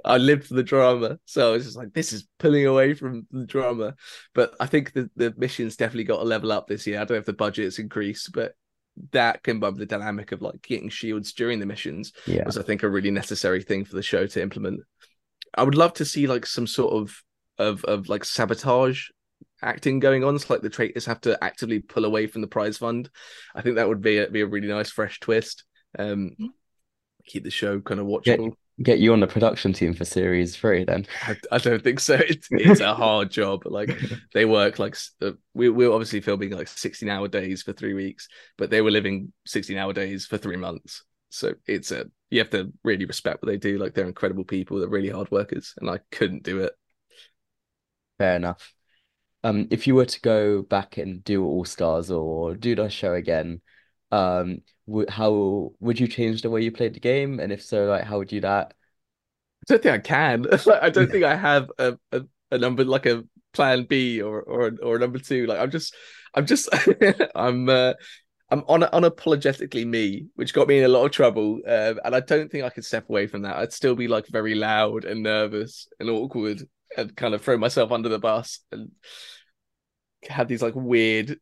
[0.05, 3.27] I lived for the drama, so I was just like, this is pulling away from
[3.31, 3.95] the drama.
[4.35, 6.97] But I think the the missions definitely got a level up this year.
[6.97, 8.55] I don't know if the budget's increased, but
[9.13, 12.63] that combined with the dynamic of like getting shields during the missions Yeah, was I
[12.63, 14.81] think a really necessary thing for the show to implement.
[15.55, 17.23] I would love to see like some sort of
[17.59, 19.09] of of like sabotage
[19.63, 20.39] acting going on.
[20.39, 23.11] So like the traitors have to actively pull away from the prize fund.
[23.55, 25.65] I think that would be a, be a really nice fresh twist.
[25.99, 26.49] Um, Mhm.
[27.27, 28.37] keep the show kind of Yeah.
[28.37, 28.53] watchable.
[28.81, 31.05] get you on the production team for series three then.
[31.23, 32.15] I, I don't think so.
[32.15, 33.63] It's, it's a hard job.
[33.67, 33.91] Like
[34.35, 37.95] they work like uh, we we were obviously filming like sixteen hour days for three
[37.95, 41.05] weeks, but they were living sixteen hour days for three months.
[41.31, 43.79] So it's a you have to really respect what they do.
[43.79, 44.79] Like they're incredible people.
[44.79, 46.73] They're really hard workers, and I couldn't do it.
[48.19, 48.73] Fair enough.
[49.45, 53.15] Um, if you were to go back and do All Stars or do the show
[53.15, 53.61] again,
[54.11, 57.41] um, would how would you change the way you played the game?
[57.41, 58.75] And if so, like how would you do that?
[59.69, 60.43] I don't think I can.
[60.67, 62.23] Like, I don't think I have a, a,
[62.53, 65.47] a number like a plan B or or or a number two.
[65.47, 65.95] Like I'm just
[66.35, 66.69] I'm just
[67.35, 67.95] I'm uh,
[68.51, 71.61] I'm on unapologetically me, which got me in a lot of trouble.
[71.67, 73.57] Um, and I don't think I could step away from that.
[73.57, 76.63] I'd still be like very loud and nervous and awkward
[76.97, 78.91] and kind of throw myself under the bus and
[80.29, 81.39] have these like weird,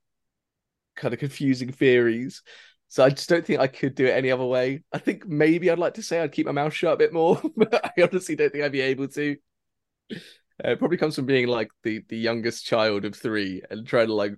[0.97, 2.43] kind of confusing theories.
[2.89, 4.83] So I just don't think I could do it any other way.
[4.93, 7.41] I think maybe I'd like to say I'd keep my mouth shut a bit more,
[7.57, 9.37] but I honestly don't think I'd be able to.
[10.13, 14.07] Uh, it probably comes from being like the the youngest child of three and trying
[14.07, 14.35] to like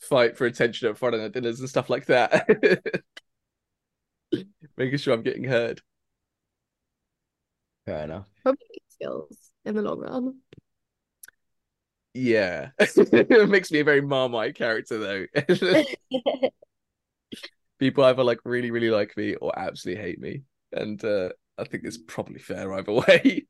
[0.00, 2.46] fight for attention at Friday night dinners and stuff like that.
[4.76, 5.80] Making sure I'm getting heard.
[7.86, 8.26] Fair enough.
[8.42, 10.34] Probably skills in the long run.
[12.14, 15.26] Yeah, it makes me a very Marmite character though.
[17.78, 21.84] People either like really really like me or absolutely hate me, and uh, I think
[21.84, 23.46] it's probably fair either way.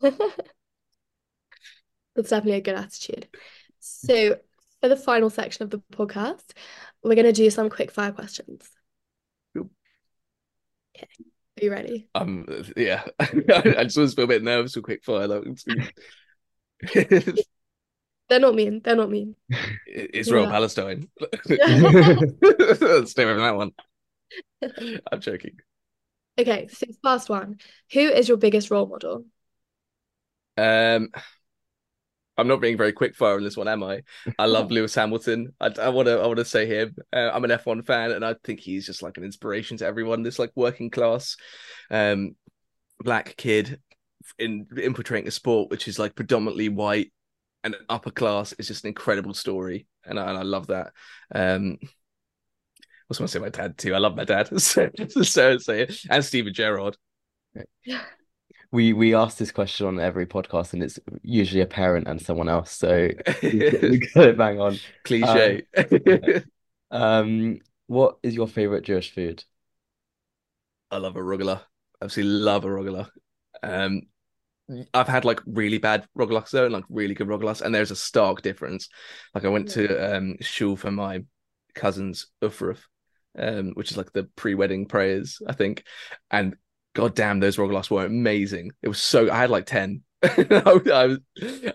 [0.00, 0.16] That's
[2.30, 3.28] definitely a good attitude.
[3.80, 4.36] So,
[4.80, 6.52] for the final section of the podcast,
[7.02, 8.68] we're going to do some quick fire questions.
[9.54, 9.70] Cool.
[10.96, 11.08] Okay.
[11.60, 12.08] Are you ready?
[12.14, 12.46] Um,
[12.76, 15.28] yeah, I just was a bit nervous with quick fire.
[15.28, 15.44] Like,
[18.28, 18.80] They're not mean.
[18.82, 19.34] They're not mean.
[19.86, 20.50] Israel, Yeah.
[20.50, 21.08] Palestine.
[21.46, 21.56] Stay
[23.24, 23.72] away from that one.
[25.12, 25.58] I'm joking.
[26.38, 27.58] Okay, so last one.
[27.92, 29.24] Who is your biggest role model?
[30.56, 31.10] Um,
[32.40, 34.02] I'm not being very quick fire on this one, am I?
[34.38, 35.52] I love Lewis Hamilton.
[35.60, 36.96] I, want to I want to say him.
[37.12, 40.22] Uh, I'm an F1 fan, and I think he's just like an inspiration to everyone.
[40.22, 41.36] This like working class,
[41.90, 42.34] um,
[42.98, 43.80] black kid
[44.38, 47.12] in infiltrating a sport which is like predominantly white
[47.64, 50.92] and upper class is just an incredible story, and I, and I love that.
[51.34, 51.86] Um, I
[53.08, 53.94] was going to say my dad too.
[53.94, 54.48] I love my dad.
[54.60, 54.88] So,
[55.24, 56.00] so it.
[56.08, 56.96] And Steven Gerrard.
[58.72, 62.48] We we ask this question on every podcast, and it's usually a parent and someone
[62.48, 62.70] else.
[62.72, 63.08] So
[63.42, 64.78] we, we got it bang on.
[65.04, 65.62] Cliche.
[66.92, 69.44] Um, what is your favorite Jewish food?
[70.90, 71.62] I love a rugula.
[72.00, 73.08] I absolutely love a rugula.
[73.62, 74.02] Um,
[74.94, 77.96] I've had like really bad rugulas though, and like really good rugulas, and there's a
[77.96, 78.88] stark difference.
[79.34, 81.24] Like I went to um shul for my
[81.74, 82.78] cousin's ufruf,
[83.38, 85.84] um, which is like the pre-wedding prayers, I think,
[86.30, 86.56] and
[86.94, 88.72] god damn, those rugulas were amazing.
[88.82, 90.02] It was so I had like ten.
[90.22, 91.18] I, I was,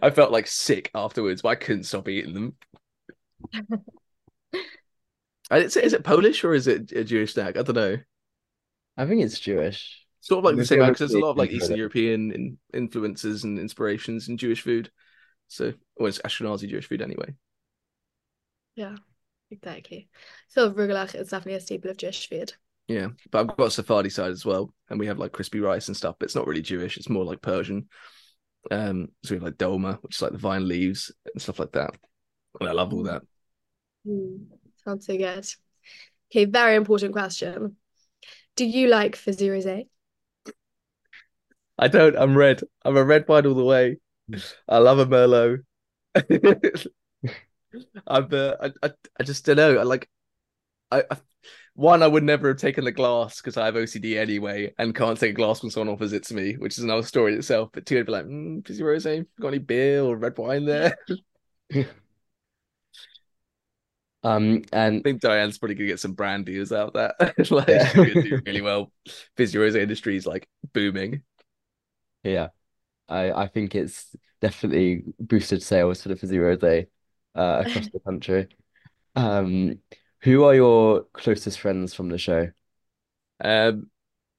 [0.02, 2.56] I felt like sick afterwards, but I couldn't stop eating them.
[5.52, 7.56] Is it, is it Polish or is it a Jewish snack?
[7.56, 7.98] I don't know.
[8.98, 10.04] I think it's Jewish.
[10.22, 13.44] Sort of like the same because there's a lot of like Eastern European in, influences
[13.44, 14.90] and inspirations in Jewish food.
[15.48, 17.36] So, or it's Ashkenazi Jewish food anyway.
[18.76, 18.96] Yeah,
[19.52, 20.10] exactly.
[20.48, 22.54] So rugulach is definitely a staple of Jewish food.
[22.88, 25.88] Yeah, but I've got a Sephardi side as well, and we have like crispy rice
[25.88, 26.16] and stuff.
[26.20, 27.88] But it's not really Jewish; it's more like Persian.
[28.72, 31.72] Um, so we have like dolma, which is like the vine leaves and stuff like
[31.74, 31.92] that.
[32.60, 33.24] And I love all that.
[34.08, 34.46] Mm,
[34.84, 35.48] sounds so good.
[36.32, 37.76] Okay, very important question.
[38.56, 39.88] Do you like fizzy rosé?
[41.78, 42.16] I don't.
[42.16, 42.62] I'm red.
[42.84, 43.98] I'm a red wine all the way.
[44.68, 45.60] I love a Merlot.
[48.08, 48.30] I'm.
[48.32, 48.92] Uh, I, I.
[49.20, 49.78] I just don't know.
[49.78, 50.10] I like.
[50.92, 51.18] I, I.
[51.76, 55.20] One, I would never have taken the glass because I have OCD anyway, and can't
[55.20, 57.70] take a glass when someone offers it to me, which is another story in itself.
[57.74, 60.98] But two, I'd be like, mm, "Fizzy rosé, got any beer or red wine there?"
[64.24, 67.52] Um, and I think Diane's probably gonna get some brand deals out of that.
[67.52, 67.94] like, Yeah.
[67.94, 68.92] do really well.
[69.38, 71.22] Fizzy rosé industry is like booming.
[72.24, 72.50] yeah,
[73.10, 76.88] I I think it's definitely boosted sales for the Fizzy Rosé
[77.36, 78.50] uh, across the country.
[79.16, 79.82] Um,
[80.22, 82.52] who are your closest friends from the show?
[83.44, 83.90] Um,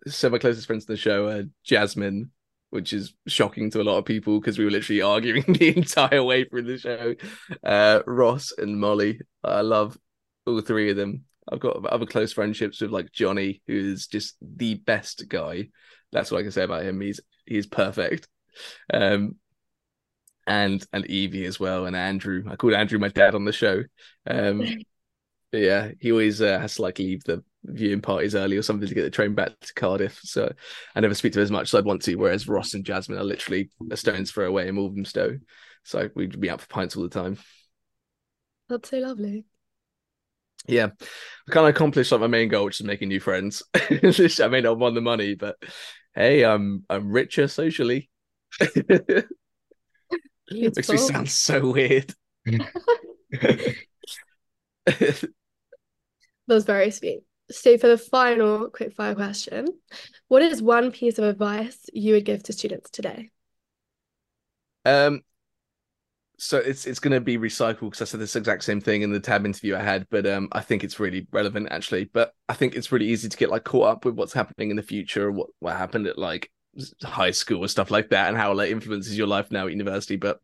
[0.06, 2.30] so my closest friends to the show are Jasmine,
[2.70, 6.22] which is shocking to a lot of people because we were literally arguing the entire
[6.22, 7.14] way through the show.
[7.62, 9.98] Uh, Ross and Mollie, I love
[10.46, 11.24] all three of them.
[11.50, 15.68] I've got other close friendships with like Johnny, who's just the best guy.
[16.12, 17.00] That's what I can say about him.
[17.00, 18.26] He's he's perfect.
[18.92, 19.36] Um,
[20.46, 22.44] and and Evie as well, and Andrew.
[22.48, 23.82] I called Andrew my dad on the show.
[24.26, 24.64] Um,
[25.52, 28.88] but yeah, he always uh, has to like leave the viewing parties early or something
[28.88, 30.20] to get the train back to Cardiff.
[30.22, 30.52] So
[30.94, 32.16] I never speak to him as much as I'd want to.
[32.16, 35.38] Whereas Ross and Jasmine are literally a stone's throw away in Walthamstow.
[35.84, 37.38] So we'd be out for pints all the time.
[38.68, 39.44] That's so lovely.
[40.66, 40.88] Yeah,
[41.48, 43.62] I kind of accomplished like my main goal, which is making new friends.
[43.74, 45.56] I may not have won the money, but
[46.14, 48.10] hey, I'm I'm richer socially.
[48.60, 49.26] it
[50.50, 52.12] Makes me sound so weird.
[56.46, 57.22] That was very sweet.
[57.50, 59.66] So for the final quickfire question,
[60.28, 63.30] what is one piece of advice you would give to students today?
[64.84, 65.22] Um,
[66.38, 69.10] so it's it's going to be recycled because I said this exact same thing in
[69.10, 72.04] the tab interview I had, but um, I think it's really relevant actually.
[72.04, 74.76] But I think it's really easy to get like caught up with what's happening in
[74.76, 76.50] the future, what what happened at like
[77.02, 80.16] high school or stuff like that, and how like, influences your life now at university.
[80.16, 80.40] But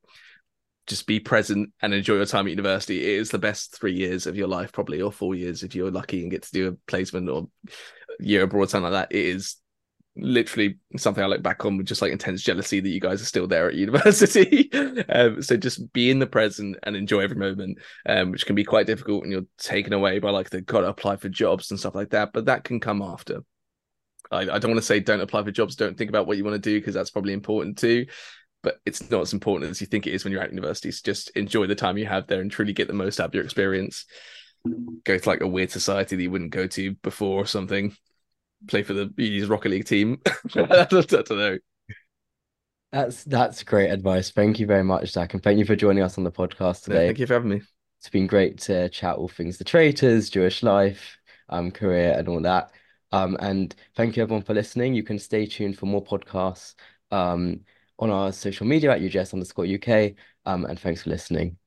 [0.92, 3.00] just be present and enjoy your time at university.
[3.00, 5.90] It is the best three years of your life, probably, or four years if you're
[5.90, 7.48] lucky and get to do a placement or
[8.20, 9.16] year abroad, something like that.
[9.16, 9.56] It is
[10.14, 13.26] literally something I look back on with just like intense jealousy that you guys are
[13.26, 14.70] still there at university.
[15.08, 18.64] um, so just be in the present and enjoy every moment, um, which can be
[18.64, 21.94] quite difficult when you're taken away by like the gotta apply for jobs and stuff
[21.94, 22.34] like that.
[22.34, 23.40] But that can come after.
[24.30, 26.44] I, I don't want to say don't apply for jobs, don't think about what you
[26.44, 28.06] want to do because that's probably important too.
[28.62, 30.90] But it's not as important as you think it is when you're at university.
[30.92, 33.34] So just enjoy the time you have there and truly get the most out of
[33.34, 34.04] your experience.
[35.04, 37.96] Go to like a weird society that you wouldn't go to before or something
[38.66, 40.20] play for the Unis Rocket League team.
[40.54, 41.58] I don't know.
[42.90, 44.30] That's that's great advice.
[44.30, 47.06] Thank you very much, Zack, and thank you for joining us on the podcast today.
[47.06, 47.62] thank you for having me.
[48.00, 51.16] It's been great to chat all things the traitors, Jewish life,
[51.48, 52.70] um, career, and all that.
[53.10, 54.94] Um, and thank you everyone for listening.
[54.94, 56.74] You can stay tuned for more podcasts
[57.10, 57.60] um
[57.98, 60.14] on our social media at UJS underscore UK.
[60.46, 61.61] Um, and thanks for listening.